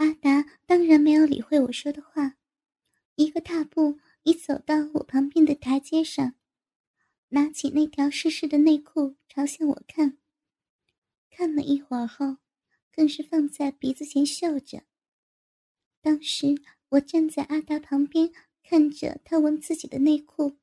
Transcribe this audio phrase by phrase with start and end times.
[0.00, 2.38] 阿达当然没有理会我说的话，
[3.16, 6.36] 一个大步已走到我旁边的台阶上，
[7.28, 10.16] 拿起那条湿湿的内裤朝向我看。
[11.28, 12.38] 看了一会儿后，
[12.90, 14.84] 更是放在鼻子前嗅着。
[16.00, 16.54] 当时
[16.88, 18.32] 我站在阿达旁边，
[18.62, 20.56] 看着他闻自己的内裤，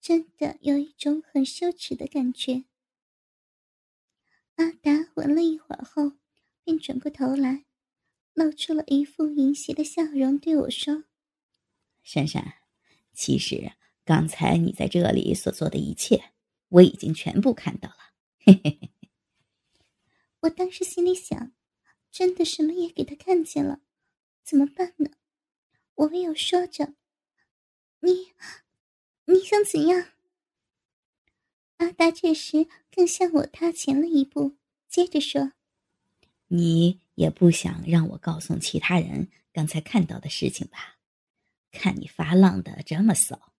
[0.00, 2.64] 真的有一种很羞耻的感觉。
[4.54, 6.12] 阿达闻了一会儿后，
[6.64, 7.66] 便转过头来。
[8.36, 11.04] 露出了一副淫邪的笑容，对我说
[12.04, 12.56] ：“珊珊，
[13.14, 13.72] 其实
[14.04, 16.32] 刚才你在这里所做的一切，
[16.68, 17.96] 我已经全部看到了。”
[18.44, 18.90] 嘿嘿嘿。
[20.40, 21.52] 我当时心里想，
[22.12, 23.80] 真的什么也给他看见了，
[24.44, 25.12] 怎么办呢？
[25.94, 26.92] 我唯有说着
[28.00, 28.32] ：“你，
[29.24, 30.08] 你想怎样？”
[31.78, 34.56] 阿达这时更向我踏前了一步，
[34.90, 35.52] 接着说
[36.48, 40.98] ：“你。”也不想让我告诉其他人刚才看到的事情吧？
[41.72, 43.52] 看你发浪的这么骚，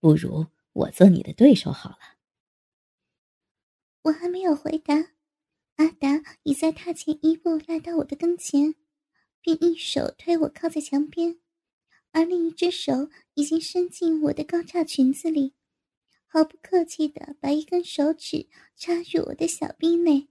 [0.00, 1.98] 不如我做你的对手好了。
[4.02, 4.94] 我还没有回答，
[5.76, 8.74] 阿达已在踏前一步来到我的跟前，
[9.40, 11.38] 并一手推我靠在墙边，
[12.12, 15.54] 而另一只手已经伸进我的高叉裙子里，
[16.26, 20.28] 毫不客气的把一根手指插入我的小臂内。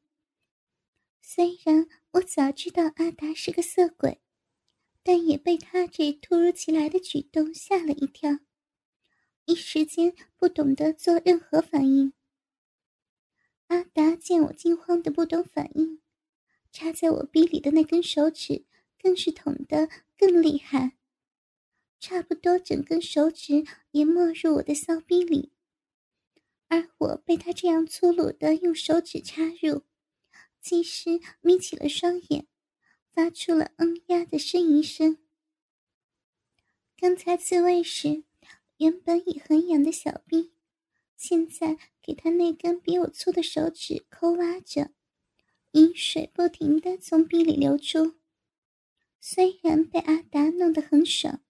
[1.31, 4.19] 虽然我早知道阿达是个色鬼，
[5.03, 8.39] 但也被他这突如其来的举动吓了一跳，
[9.45, 12.13] 一时间不懂得做任何反应。
[13.67, 16.01] 阿达见我惊慌的不懂反应，
[16.71, 18.65] 插在我逼里的那根手指
[18.99, 20.97] 更是捅得更厉害，
[21.99, 25.51] 差不多整根手指也没入我的骚逼里，
[26.69, 29.83] 而我被他这样粗鲁的用手指插入。
[30.69, 32.45] 技师眯起了双眼，
[33.11, 35.17] 发出了“嗯呀”的呻吟声。
[36.95, 38.23] 刚才自慰时，
[38.77, 40.53] 原本已很痒的小臂，
[41.17, 44.91] 现在给他那根比我粗的手指抠挖着，
[45.71, 48.19] 饮水不停的从臂里流出。
[49.19, 51.41] 虽然被阿达弄得很爽，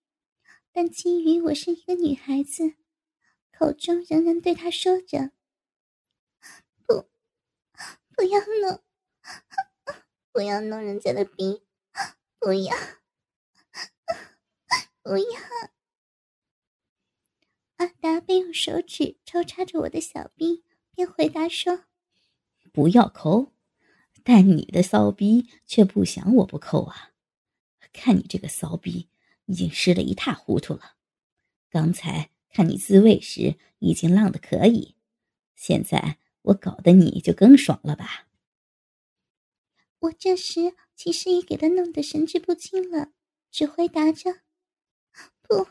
[0.72, 2.76] 但基于我是一个女孩子，
[3.52, 5.32] 口中仍然对他说着
[6.88, 7.10] ：“不，
[8.16, 8.82] 不要弄。”
[10.32, 11.64] 不要弄人家的逼！
[12.40, 12.76] 不要，
[15.04, 15.40] 不要！
[17.76, 20.64] 阿达便用手指抽插着我的小逼，
[20.94, 21.86] 便回答说
[22.72, 23.54] ：“不要抠，
[24.24, 27.12] 但你的骚逼却不想我不抠啊！
[27.92, 29.10] 看你这个骚逼
[29.46, 30.96] 已经湿得一塌糊涂了。
[31.70, 34.96] 刚才看你自慰时已经浪得可以，
[35.56, 38.28] 现在我搞得你就更爽了吧？”
[40.00, 43.12] 我这时其实也给他弄得神志不清了，
[43.52, 44.42] 只回答着
[45.48, 45.68] ：“不，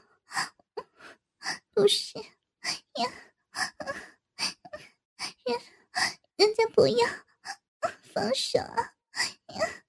[1.73, 2.27] 不是，呀，
[5.45, 5.61] 人，
[6.37, 7.07] 人家不要，
[8.13, 8.95] 放手啊！
[9.55, 9.85] 呀，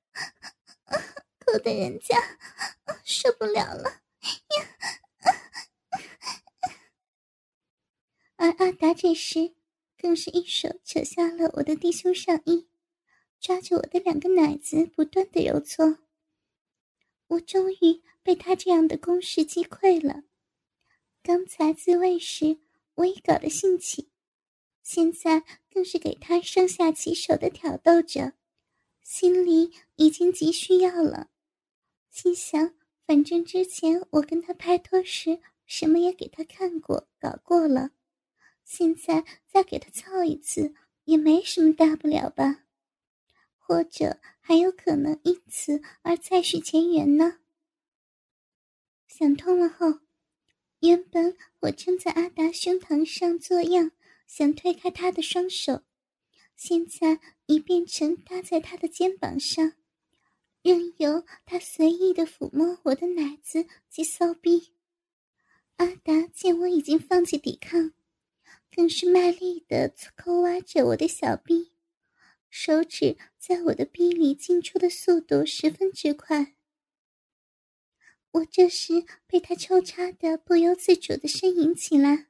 [1.40, 2.16] 哭的人家
[3.04, 4.00] 受不了了，呀！”
[8.38, 9.54] 而阿达这时
[9.98, 12.69] 更是一手扯下了我的低胸上衣。
[13.40, 16.00] 抓着我的两个奶子，不断的揉搓。
[17.28, 20.24] 我终于被他这样的攻势击溃了。
[21.22, 22.58] 刚才自慰时，
[22.96, 24.10] 我已搞得兴起，
[24.82, 28.34] 现在更是给他上下其手的挑逗着，
[29.04, 31.30] 心里已经急需要了。
[32.10, 32.74] 心想，
[33.06, 37.92] 反正之前我跟他拍拖时，什么也给他看过、搞过了，
[38.66, 40.74] 现在再给他操一次，
[41.06, 42.66] 也没什么大不了吧。
[43.70, 47.38] 或者还有可能因此而再续前缘呢？
[49.08, 50.00] 想通了后，
[50.80, 53.92] 原本我正在阿达胸膛上作样，
[54.26, 55.84] 想推开他的双手，
[56.56, 59.74] 现在已变成搭在他的肩膀上，
[60.64, 64.74] 任由他随意的抚摸我的奶子及骚逼。
[65.76, 67.94] 阿达见我已经放弃抵抗，
[68.76, 71.72] 更是卖力的抠挖着我的小臂。
[72.52, 76.56] 手指在我的臂里进出的速度十分之快，
[78.32, 82.28] 我这时被他抽插的不由自主的呻吟起来，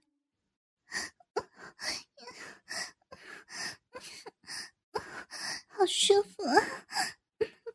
[5.68, 6.56] 好舒服啊！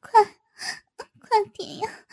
[0.01, 0.37] 快，
[1.19, 2.07] 快点呀！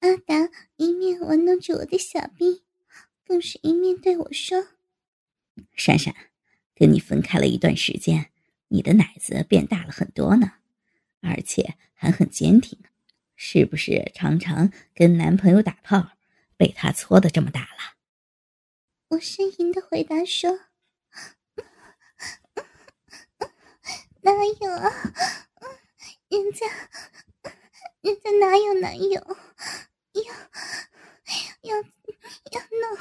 [0.00, 2.64] 阿达一面玩弄着我的小臂，
[3.24, 4.68] 更是一面对我说
[5.76, 6.14] ：“闪闪。”
[6.78, 8.30] 跟你分开了一段时间，
[8.68, 10.52] 你的奶子变大了很多呢，
[11.20, 12.78] 而且还很坚挺，
[13.34, 16.12] 是不是常常跟男朋友打炮，
[16.56, 17.96] 被他搓的这么大了？
[19.08, 20.60] 我呻吟的回答说
[24.22, 24.30] ：“哪
[24.60, 24.88] 有啊，
[26.28, 26.64] 人家，
[28.02, 29.36] 人家哪有男友？
[30.12, 30.22] 要，
[31.62, 31.76] 要，
[32.52, 32.96] 要弄，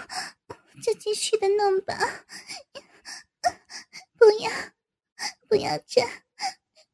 [0.82, 1.96] 就继续的弄吧，
[4.18, 4.52] 不要，
[5.48, 6.24] 不要占，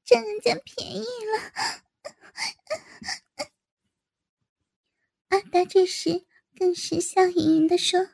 [0.03, 1.51] 占人家便宜了。”
[5.29, 6.25] 阿达这时
[6.55, 8.09] 更是笑盈盈的说：“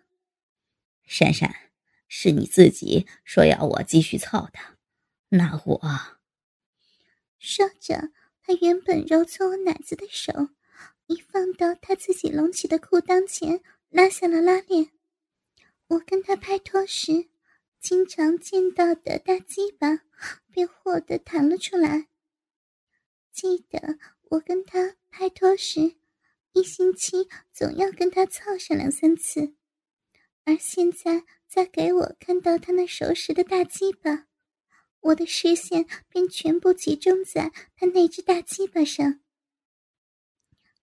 [1.05, 1.71] 珊珊，
[2.07, 4.59] 是你自己说要我继续操的，
[5.29, 5.81] 那我……”
[7.39, 8.11] 说着，
[8.41, 10.49] 他原本揉搓我奶子的手，
[11.07, 14.91] 一放到他自己隆起的裤裆前，拉下了拉链。
[15.87, 17.29] 我跟他拍拖时，
[17.79, 20.01] 经常见到的大鸡巴
[20.51, 22.07] 便霍地弹了出来。
[23.31, 23.97] 记得
[24.31, 25.95] 我跟他拍拖时。
[26.53, 29.53] 一星期总要跟他操上两三次，
[30.45, 34.25] 而现在再给我看到他那熟识的大鸡巴，
[34.99, 39.21] 我的视线便全部集中在他那只大鸡巴上。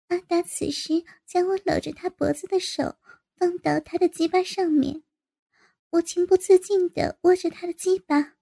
[0.06, 2.94] 阿达此时将我搂着他脖子的手
[3.34, 5.02] 放到他的鸡巴上面，
[5.90, 8.34] 我情不自禁地握着他的鸡巴，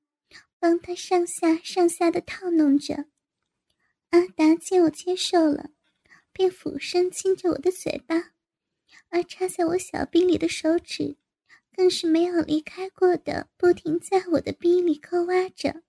[0.59, 3.07] 帮他上下上下的套弄着。
[4.11, 5.71] 阿达见我接受了。
[6.37, 8.33] 便俯身亲着我的嘴巴，
[9.09, 11.17] 而插在我小臂里的手指，
[11.73, 15.85] 更是没有离开过的，不停在我的臂里抠挖着。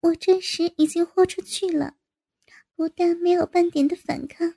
[0.00, 1.96] 我这时已经豁出去了，
[2.76, 4.56] 不但没有半点的反抗，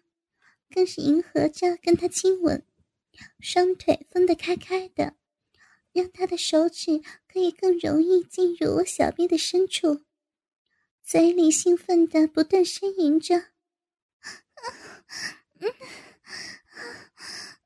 [0.69, 2.65] 更是迎合着跟他亲吻，
[3.39, 5.15] 双腿分得开开的，
[5.93, 7.01] 让他的手指
[7.31, 10.03] 可以更容易进入我小臂的深处，
[11.03, 13.35] 嘴里兴奋的不断呻吟着。
[15.59, 15.69] 嗯，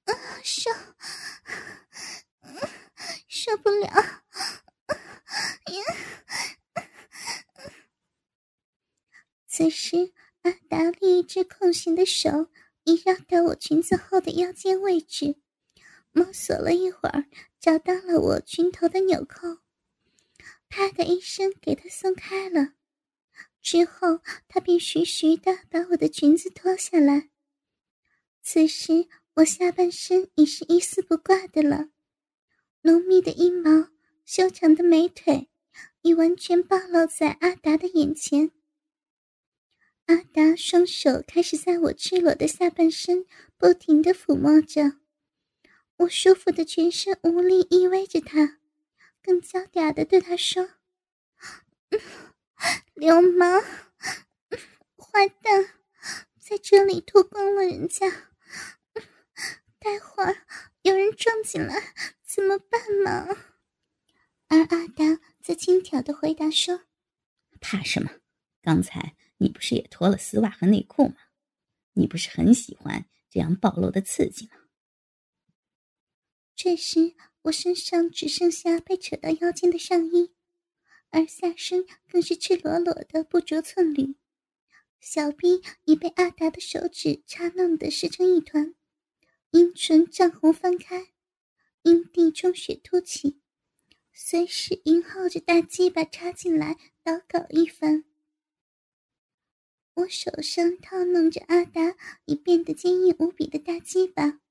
[0.03, 0.13] 啊，
[0.43, 0.69] 受，
[3.27, 3.87] 受不了！
[9.47, 10.13] 此时，
[10.43, 12.49] 阿达另一只空闲的手
[12.83, 15.37] 已绕到我裙子后的腰间位置，
[16.11, 17.25] 摸索了一会儿，
[17.67, 19.57] 找到了我裙头的纽扣，
[20.69, 22.75] 啪的一声给它松开了。
[23.61, 27.29] 之后，他便徐徐的把我的裙子脱下来。
[28.41, 31.89] 此时，我下半身已是一丝不挂的了，
[32.83, 33.89] 浓密的阴毛、
[34.23, 35.49] 修长的美腿，
[36.03, 38.51] 已完全暴露在阿达的眼前。
[40.05, 43.25] 阿达双手开始在我赤裸的下半身
[43.57, 44.99] 不停的抚摸着，
[45.97, 48.59] 我舒服的全身无力依偎着他，
[49.23, 50.69] 更娇嗲的对他说
[52.93, 53.61] ：“流氓，
[54.95, 55.73] 坏蛋，
[56.39, 58.29] 在这里脱光了人家。”
[59.79, 60.45] 待会儿
[60.83, 63.27] 有人撞进来怎么办嘛？
[64.49, 66.81] 而阿达则轻佻的回答说
[67.59, 68.11] ：“怕什么？
[68.61, 71.15] 刚才你不是也脱了丝袜和内裤吗？
[71.93, 74.56] 你不是很喜欢这样暴露的刺激吗？”
[76.57, 77.13] 这时，
[77.43, 80.33] 我身上只剩下被扯到腰间的上衣，
[81.11, 84.15] 而下身更是赤裸裸的不着寸缕，
[84.99, 88.73] 小臂已被阿达的手指插弄得湿成一团。
[89.51, 91.13] 阴唇涨红翻开，
[91.83, 93.39] 阴蒂充血凸起，
[94.11, 98.03] 随时迎候着大鸡巴插进来捣搞一番。
[99.93, 104.41] 我手上套弄着阿达已变得坚硬无比的大鸡巴，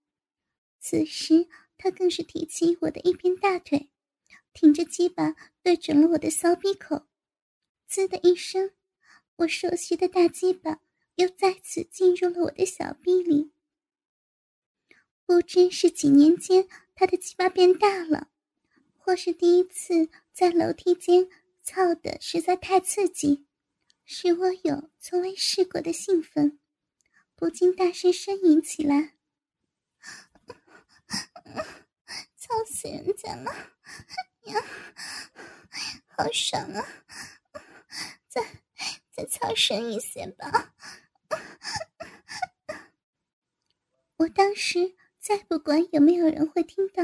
[0.79, 3.89] 此时他更是提起我的一边大腿，
[4.53, 7.07] 挺着鸡巴对准了我的骚逼口，
[7.87, 8.73] 滋的一声，
[9.37, 10.81] 我熟悉的大鸡巴
[11.17, 13.53] 又再次进入了我的小臂里。
[15.25, 18.31] 不知是几年间他的鸡巴变大了，
[18.97, 21.29] 或是第一次在楼梯间
[21.63, 23.45] 操的实在太刺激，
[24.05, 26.61] 使我有从未试过的兴奋，
[27.35, 29.15] 不禁大声呻吟起来
[32.37, 33.53] ：“操死人家了
[34.45, 34.63] 呀！
[36.09, 36.87] 好爽啊！
[38.29, 38.63] 再
[39.13, 40.75] 再操深一些吧！”
[44.19, 44.97] 我当时。
[45.19, 47.03] 再不管有没有人会听到，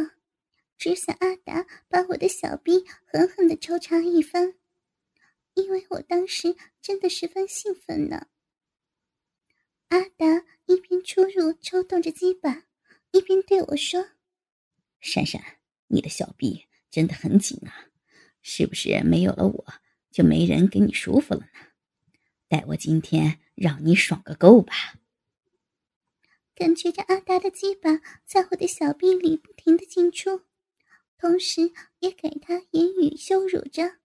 [0.78, 4.54] 只想阿达把我的小臂狠狠的抽插一番，
[5.54, 8.28] 因为我当时真的十分兴奋呢。
[9.88, 12.62] 阿达一边出入抽动着鸡巴，
[13.12, 14.08] 一边对我说
[15.00, 15.40] ：“珊珊，
[15.88, 17.88] 你的小臂真的很紧啊，
[18.40, 19.74] 是不是没有了我
[20.10, 21.46] 就没人给你舒服了呢？
[22.48, 24.94] 待我今天让你爽个够吧。
[26.54, 30.42] 感觉着阿达的鸡巴在我的小臂里不停的进出，
[31.18, 33.98] 同时也给他言语羞辱着。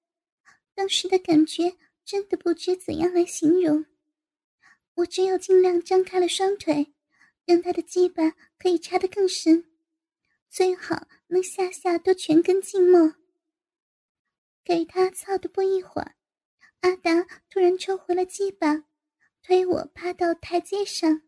[0.74, 3.86] 当时的感觉真的不知怎样来形容，
[4.96, 6.94] 我只有尽量张开了双腿，
[7.46, 9.66] 让他的鸡巴可以插得更深，
[10.50, 13.16] 最好能下下都全根浸没。
[14.64, 16.16] 给他操的不一会儿，
[16.82, 18.84] 阿达突然抽回了鸡巴，
[19.42, 21.22] 推我趴到台阶上。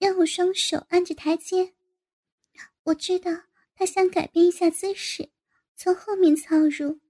[0.00, 1.74] 让我双手按着台阶，
[2.84, 3.32] 我知道
[3.74, 5.30] 他想改变一下姿势，
[5.74, 7.00] 从后面操入，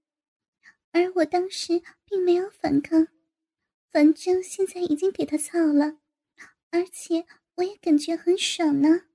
[0.89, 3.07] 而我当时并没有反抗，
[3.91, 5.99] 反正现在已经给他操了，
[6.71, 7.27] 而且
[7.57, 9.08] 我也感觉很爽呢。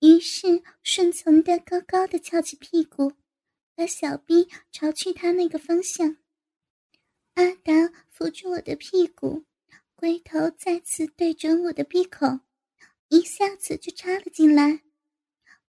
[0.00, 3.12] 于是顺从的高高的翘起屁股，
[3.74, 6.16] 把小臂朝去他那个方向。
[7.34, 9.44] 阿达扶住我的屁股，
[9.94, 12.40] 龟头再次对准我的鼻孔。
[13.08, 14.82] 一下子就插了进来，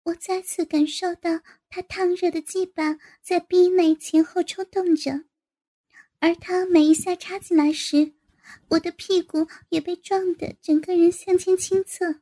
[0.05, 5.25] 我再次感受到他烫热的鸡巴在逼内前后抽动着，
[6.19, 8.13] 而他每一下插进来时，
[8.69, 12.21] 我的屁股也被撞得整个人向前倾侧，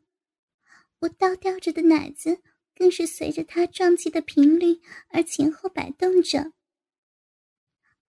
[1.05, 2.43] 我倒吊着的奶子
[2.75, 6.53] 更是随着他撞击的频率而前后摆动着。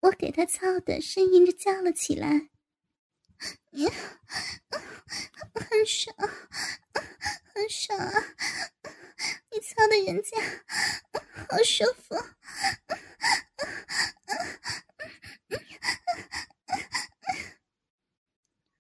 [0.02, 2.50] 我给他操的呻吟着叫了起来。
[5.54, 6.16] 很爽，
[7.54, 8.12] 很爽啊！
[9.52, 10.42] 你操的人家
[11.48, 12.16] 好舒服。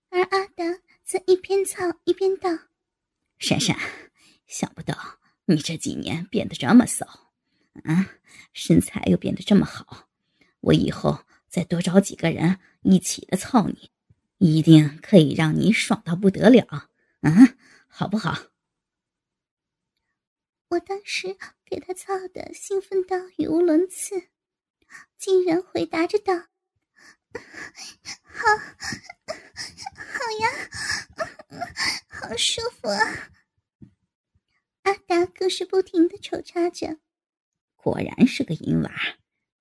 [0.09, 2.49] 而阿达则一边操一边道
[3.37, 3.77] ：“珊珊，
[5.49, 7.05] 你这几年变得这么骚，
[7.83, 8.09] 啊，
[8.53, 10.07] 身材又变得这么好。
[10.61, 13.91] 我以后再多找几个人一起的操你。”
[14.41, 16.89] 一定可以让你爽到不得了，
[17.23, 17.57] 嗯，
[17.89, 18.43] 好不好？
[20.69, 24.29] 我当时给他操的兴奋到语无伦次，
[25.17, 26.33] 竟然回答着道
[28.23, 28.47] ：“好，
[29.97, 30.47] 好呀，
[32.07, 32.97] 好舒服啊！”
[34.89, 36.97] 阿达更是不停的抽插着，
[37.75, 38.91] 果然是个淫娃。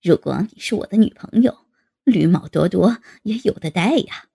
[0.01, 1.67] 如果你是我的女朋友，
[2.03, 4.31] 绿帽多多也有的戴呀。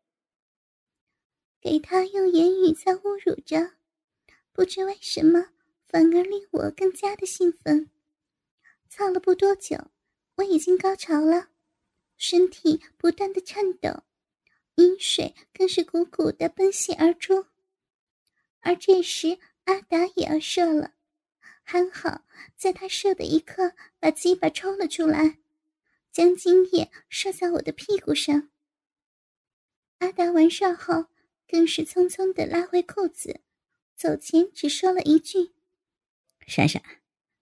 [1.60, 3.72] 给他用言语在侮辱着，
[4.52, 5.48] 不知为什么
[5.88, 7.90] 反而令我更加的兴奋。
[8.88, 9.90] 操了不多久，
[10.36, 11.48] 我已经高潮了，
[12.18, 14.04] 身体不断的颤抖，
[14.76, 17.48] 阴水更是鼓鼓的奔泻而出。
[18.60, 20.94] 而这时阿达也要射了，
[21.64, 25.40] 还好在他射的一刻，把鸡巴抽了出来，
[26.12, 28.50] 将精液射在我的屁股上。
[30.00, 31.08] 阿达完事后。
[31.46, 33.42] 更是匆匆的拉回裤子，
[33.96, 35.54] 走前只说了一句
[36.48, 36.82] ：“闪闪，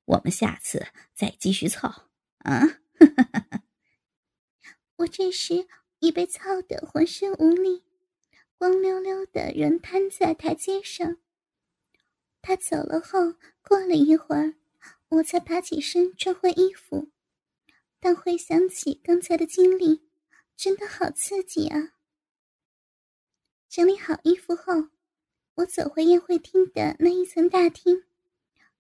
[0.04, 2.10] 我们下次再继续操
[2.40, 2.82] 啊！”
[4.98, 5.66] 我这时
[6.00, 7.86] 已被操得浑身无力，
[8.58, 11.18] 光溜溜的人瘫在台阶上。
[12.42, 14.56] 他走了后，过了一会儿，
[15.10, 17.10] 我才爬起身穿回衣服。
[18.00, 20.10] 但回想起刚才的经历，
[20.58, 21.94] 真的好刺激啊！
[23.70, 24.90] 整理好衣服后，
[25.56, 28.04] 我走回宴会厅的那一层大厅，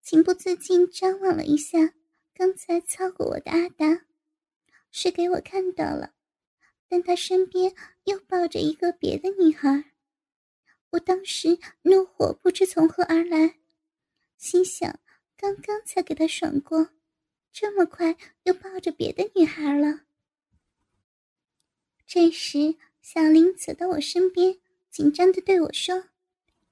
[0.01, 1.93] 情不自禁张望了一下
[2.33, 4.05] 刚才操过我的阿达，
[4.91, 6.15] 是给我看到了，
[6.89, 7.75] 但他身边
[8.05, 9.90] 又抱着一个别的女孩。
[10.91, 13.57] 我当时怒火不知从何而来，
[14.37, 14.99] 心想：
[15.35, 16.89] 刚刚才给他爽过，
[17.51, 20.01] 这么快又抱着别的女孩了。
[22.05, 24.59] 这时，小林走到我身边。
[24.89, 26.09] 紧张的对我说：“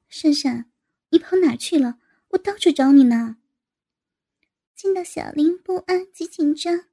[0.09, 0.69] 珊珊，
[1.11, 2.01] 你跑哪去了？
[2.31, 3.37] 我到处找你呢。”
[4.75, 6.87] 见到小林不安及紧张，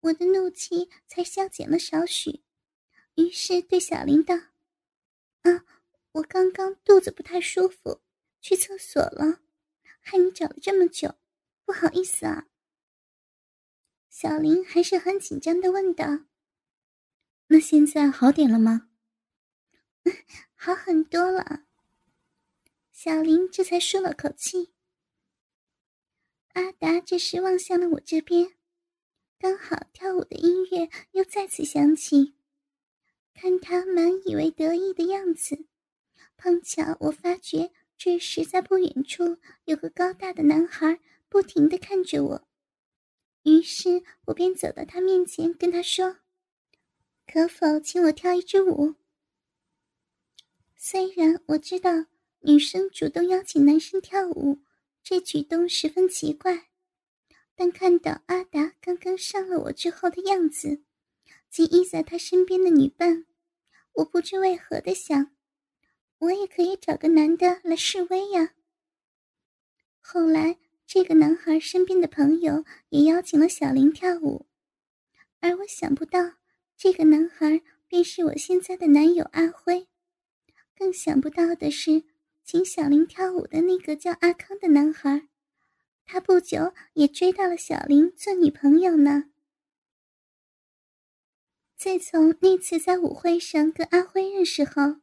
[0.00, 2.40] 我的怒气才消减了少许，
[3.16, 4.34] 于是对小林道
[5.44, 5.66] ：“啊，
[6.12, 8.02] 我刚刚肚子不太舒服，
[8.40, 9.40] 去厕所了，
[10.00, 11.14] 害你找了这么久，
[11.64, 12.48] 不好意思啊。”
[14.10, 16.26] 小林还是很紧张的问道
[17.48, 18.90] ：“那现在好点了吗？”
[20.54, 21.64] 好很多了。
[22.92, 24.72] 小林这才舒了口气。
[26.52, 28.54] 阿达这时望向了我这边，
[29.38, 32.34] 刚好跳舞的音乐又再次响起。
[33.32, 35.64] 看他满以为得意的样子，
[36.42, 42.48] 碰巧我发觉这时在不远处有个高大的男孩不停的看着我，
[43.44, 46.16] 于是我便走到他面前跟他说
[47.32, 48.96] ：“可否请我跳一支舞？”
[50.74, 52.06] 虽然我知道
[52.40, 54.62] 女生主动邀请男生跳舞
[55.00, 56.70] 这举动十分奇怪，
[57.54, 60.82] 但看到阿达刚刚上了我之后的样子，
[61.48, 63.26] 及依在他身边的女伴，
[63.92, 65.30] 我不知为何的想，
[66.22, 68.54] 我也可以找个男的来示威呀。
[70.00, 74.46] 后来，这个男孩身边的朋友也邀请了小林跳舞，
[75.40, 76.34] 而我想不到，
[76.76, 79.88] 这个男孩便是我现在的男友阿辉。
[80.76, 82.04] 更想不到的是，
[82.44, 85.26] 请小林跳舞的那个叫阿康的男孩，
[86.04, 89.24] 他不久也追到了小林做女朋友呢。
[91.76, 95.01] 自从那次在舞会上跟阿辉认识后，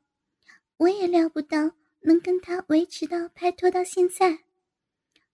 [0.80, 1.72] 我也料不到
[2.02, 4.40] 能跟他维持到拍拖到现在。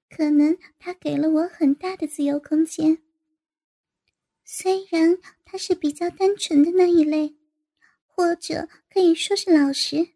[0.09, 3.01] 可能他给了我很大的自由空间。
[4.43, 7.35] 虽然他是比较单纯的那一类，
[8.05, 10.09] 或者可以说是老实。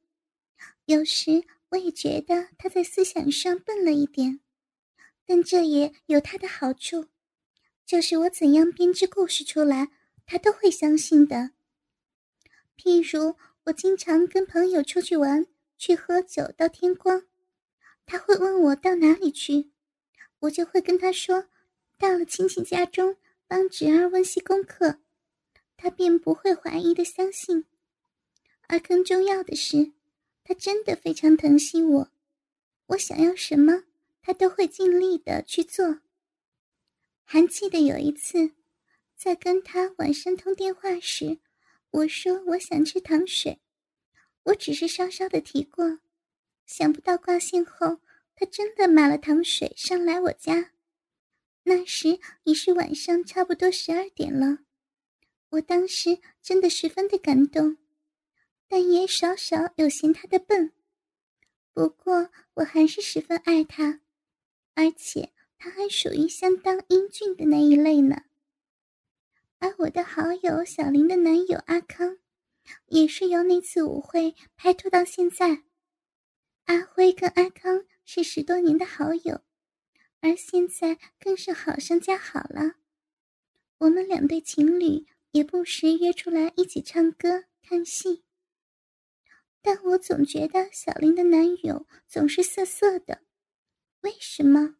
[0.85, 4.39] 有时我也觉得他在思想上笨了一点，
[5.25, 7.07] 但这也有他的好处，
[7.85, 9.89] 就是我怎样编织故事出来，
[10.25, 11.51] 他都会相信的。
[12.77, 13.35] 譬如
[13.69, 15.45] 我经常跟朋友出去玩，
[15.77, 17.27] 去喝酒到天光，
[18.05, 19.69] 他会问我到哪里去，
[20.39, 21.47] 我就会跟他说，
[21.97, 24.99] 到了亲戚家中帮侄儿温习功课，
[25.77, 27.65] 他便不会怀疑的相信。
[28.67, 29.93] 而更重要的是。
[30.43, 32.11] 他真的非常疼惜我，
[32.87, 33.83] 我想要什么，
[34.23, 35.99] 他都会尽力的去做。
[37.23, 38.53] 还记得有一次，
[39.15, 41.37] 在跟他晚上通电话时，
[41.91, 43.59] 我说我想吃糖水，
[44.43, 45.99] 我只是稍稍的提过，
[46.65, 47.99] 想不到挂线后，
[48.35, 50.71] 他真的买了糖水上来我家。
[51.63, 54.59] 那时已是晚上差不多十二点了，
[55.49, 57.77] 我当时真的十分的感动。
[58.67, 60.71] 但也少少有嫌他的笨，
[61.73, 64.01] 不过我还是十分爱他，
[64.75, 68.25] 而且他还属于相当英俊的那一类呢。
[69.59, 72.17] 而我的好友小林的男友阿康，
[72.87, 75.63] 也是由那次舞会拍拖到现在。
[76.65, 79.41] 阿辉跟阿康是十多年的好友，
[80.21, 82.75] 而现在更是好上加好了。
[83.79, 88.23] 我们两对情侣也不时约出来一起唱歌、看戏。
[89.61, 93.23] 但我总觉得小林的男友总是色色的，
[94.01, 94.75] 为什么？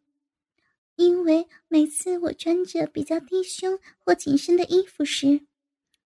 [0.96, 5.46] 因为每次我穿着比较低胸或紧身的衣服时，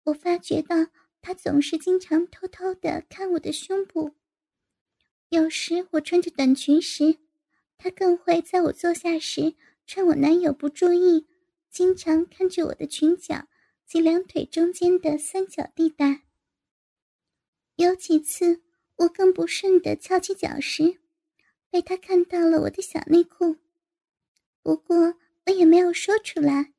[0.06, 0.88] 我发觉到
[1.19, 4.15] 他总是经常偷偷的看我的胸部。
[5.28, 7.17] 有时我穿着短裙时，
[7.78, 9.54] 他更会在我坐下时，
[9.86, 11.28] 趁我男友不注意，
[11.69, 13.50] 经常看着我的裙角
[13.86, 16.22] 及两腿中间的三角地带。
[17.76, 18.62] 有几次，
[18.95, 21.02] 我更不慎的翘起脚时，
[21.69, 23.58] 被他看到了我的小内裤。
[24.63, 25.15] 不过
[25.50, 26.74] 我也没有说出来，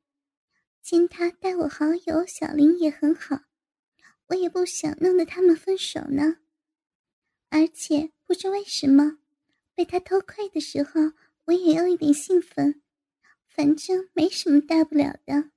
[0.81, 3.41] 见他待我好友小林也很好，
[4.27, 6.37] 我也不想弄得他们分手呢。
[7.49, 9.17] 而且不知为什么，
[9.75, 11.11] 被他偷窥的时候，
[11.47, 12.81] 我也有一点兴奋。
[13.45, 15.51] 反正没什么大不了的。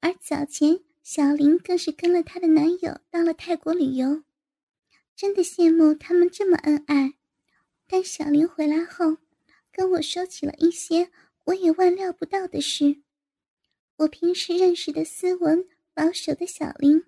[0.00, 0.80] 而早前。
[1.04, 4.24] 小林更是跟了她的男友到了泰国旅游，
[5.14, 7.14] 真的羡慕他们这么恩爱。
[7.86, 9.18] 但小林回来后，
[9.70, 11.12] 跟我说起了一些
[11.46, 13.02] 我也万料不到的是。
[13.96, 17.04] 我平时认识的斯文保守的小林，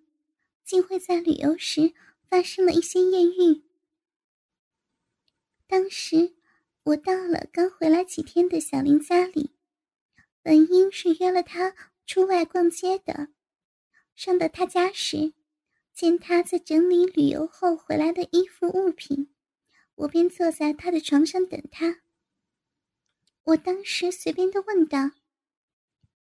[0.64, 1.92] 竟会在旅游时
[2.28, 3.62] 发生了一些艳遇。
[5.66, 6.34] 当时
[6.84, 9.50] 我到了刚回来几天的小林家里，
[10.42, 11.74] 本应是约了他
[12.06, 13.28] 出外逛街的。
[14.16, 15.34] 上到他家时，
[15.92, 19.34] 见他在整理旅游后回来的衣服物品，
[19.96, 22.02] 我便坐在他的床上等他。
[23.48, 25.10] 我当时随便的问道：“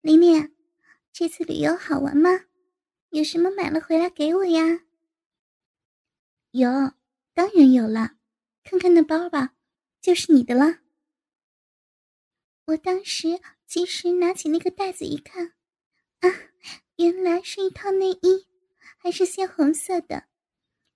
[0.01, 0.55] 琳琳，
[1.13, 2.45] 这次旅游好玩吗？
[3.12, 4.81] 有什么买了回来给我呀
[6.49, 6.67] ？”“有，
[7.36, 8.17] 当然有了，
[8.63, 9.53] 看看那包吧，
[10.01, 10.79] 就是你的了。”
[12.65, 15.53] 我当时及时拿起那个袋子一看，
[16.21, 16.29] 啊！
[16.95, 18.47] 原来是一套内衣，
[18.97, 20.25] 还是鲜红色的，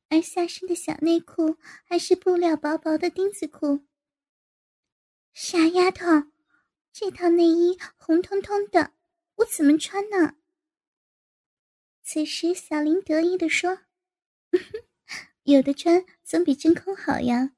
[0.09, 3.85] 而下身的小内裤还是布料薄薄的丁字裤。
[5.37, 6.05] 傻丫头，
[6.93, 8.93] 这套内衣红彤彤的，
[9.35, 10.37] 我怎么穿呢？
[12.01, 13.79] 此时，小林得意的说
[15.43, 17.51] ：“有的穿总比真空好呀，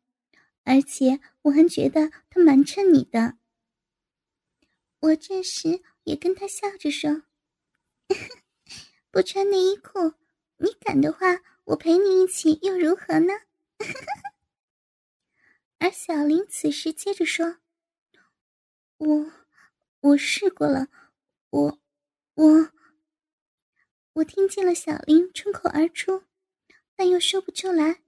[0.63, 3.37] 而且我还觉得它蛮衬你的。”
[5.01, 7.21] 我这时也跟他笑着说。
[9.11, 10.15] 不穿内衣裤，
[10.57, 13.33] 你敢的话，我陪你一起又如何呢？
[15.77, 17.59] 而小林此时接着说
[18.97, 19.31] ：“我，
[19.99, 20.87] 我试过了，
[21.49, 21.79] 我，
[22.35, 22.71] 我。”
[24.13, 26.23] 我听见了小林冲口而出，
[26.95, 28.01] 但又说不出来。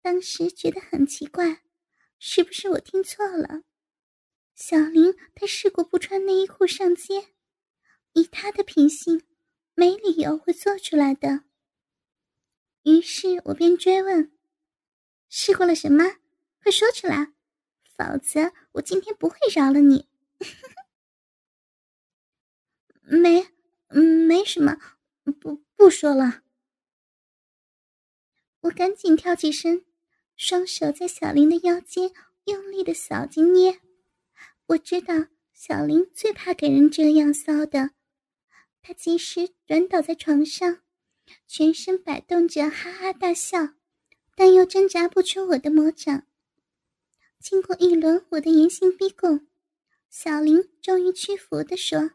[0.00, 1.62] 当时觉得很奇怪，
[2.18, 3.62] 是不是我听错了？
[4.54, 7.34] 小林他试过不穿内衣裤上街，
[8.14, 9.22] 以他的品性，
[9.74, 11.44] 没理由会做出来的。
[12.84, 14.32] 于是我便追问
[15.28, 16.04] ：“试过了什么？
[16.62, 17.34] 快说出来，
[17.94, 20.08] 否则我今天不会饶了你。”
[23.02, 23.48] 没，
[23.88, 24.76] 没什么，
[25.40, 26.42] 不不说了。
[28.62, 29.84] 我赶紧跳起身，
[30.36, 32.12] 双手在小林的腰间
[32.46, 33.80] 用力的扫进捏。
[34.66, 35.14] 我知道
[35.52, 37.92] 小林最怕给人这样骚的，
[38.82, 40.82] 他及时软倒在床上。
[41.46, 43.74] 全身摆动着，哈哈大笑，
[44.36, 46.26] 但又挣扎不出我的魔掌。
[47.48, 49.46] 经过一轮我的严刑逼供，
[50.10, 52.10] 小林终于屈服的说：“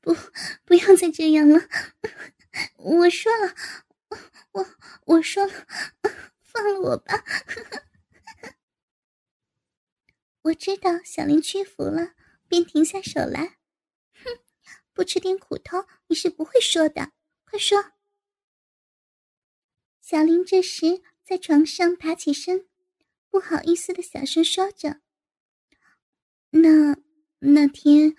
[0.00, 0.16] 不，
[0.64, 1.60] 不要再这样了。
[2.78, 3.54] 我说了，
[4.52, 4.66] 我
[5.04, 5.66] 我说了，
[6.40, 7.22] 放了我吧。”
[10.44, 12.14] 我知道小林屈服了，
[12.48, 13.58] 便停下手来。
[14.14, 14.24] 哼
[14.94, 17.12] 不吃点苦头，你是不会说的。
[17.44, 17.92] 快说！
[20.00, 22.66] 小林这时在床上爬起身，
[23.28, 25.02] 不好意思的小声说着
[26.48, 26.96] ：“那
[27.40, 28.16] 那天，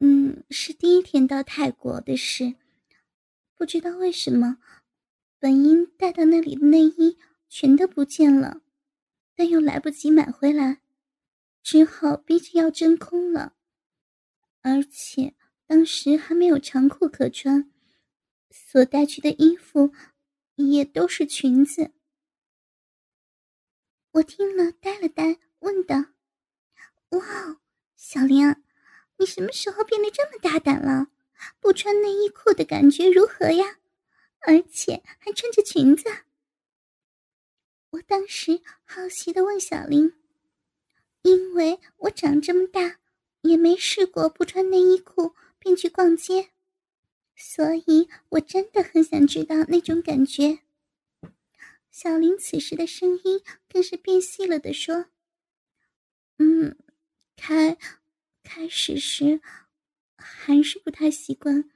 [0.00, 2.56] 嗯，是第一天到泰国的事。
[3.54, 4.58] 不知道为什么，
[5.38, 7.16] 本应带到那里的内衣
[7.48, 8.60] 全都不见了，
[9.36, 10.80] 但又来不及买回来，
[11.62, 13.54] 只好逼着要真空了，
[14.62, 15.34] 而且。”
[15.68, 17.72] 当时还没有长裤可穿，
[18.50, 19.92] 所带去的衣服
[20.54, 21.90] 也都是裙子。
[24.16, 25.96] 我听了呆了呆，问道
[27.10, 27.60] ：“哇，
[27.96, 28.56] 小林，
[29.18, 31.08] 你什么时候变得这么大胆了？
[31.60, 33.76] 不穿内衣裤的感觉如何呀？
[34.46, 36.04] 而且还穿着裙子。”
[37.90, 40.14] 我当时好奇的问小林
[41.20, 42.98] ：“因为我长这么大，
[43.42, 46.50] 也没试过不穿内衣裤。”便去逛街，
[47.34, 50.60] 所以我真的很想知道那种感觉。
[51.98, 55.06] 小林此时的声音更是变细了的说
[56.36, 56.76] ：“嗯，
[57.36, 57.78] 开
[58.42, 59.40] 开始时
[60.18, 61.70] 还是不太习惯，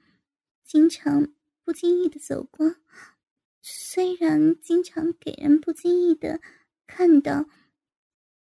[0.63, 2.75] 经常不经意的走光，
[3.63, 6.39] 虽然经常给人不经意的
[6.85, 7.49] 看到，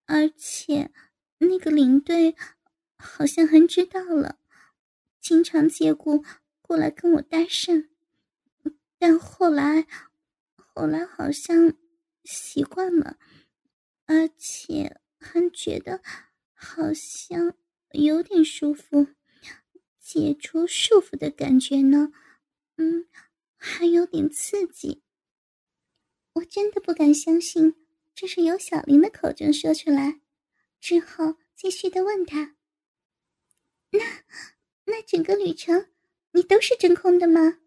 [0.07, 0.91] 而且
[1.39, 2.35] 那个领队
[2.97, 4.41] 好像还知道了。”
[5.23, 6.25] 经常借故
[6.61, 7.89] 过来跟我搭讪，
[8.99, 9.87] 但后来，
[10.79, 11.75] 后来好像
[12.23, 13.19] 习惯了，
[14.07, 16.01] 而且还觉得
[16.55, 17.57] 好像
[17.91, 19.09] 有点舒服，
[19.99, 22.13] 解除束缚的感觉呢。
[22.77, 23.09] 嗯，
[23.57, 25.03] 还有点刺激。
[26.35, 27.75] 我真的不敢相信
[28.15, 30.21] 这是由小林的口中说出来，
[30.79, 32.55] 之后继续的问他
[33.91, 33.99] ：“那？”
[34.87, 35.91] 那整个旅程，
[36.31, 37.59] 你都是真空的吗？